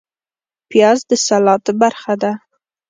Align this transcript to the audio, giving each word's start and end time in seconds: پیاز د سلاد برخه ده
پیاز 0.69 0.99
د 1.09 1.11
سلاد 1.27 1.65
برخه 1.81 2.13
ده 2.21 2.31